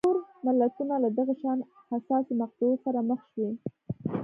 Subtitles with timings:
[0.43, 1.57] نور ملتونه له دغه شان
[1.89, 3.51] حساسو مقطعو سره مخ شوي.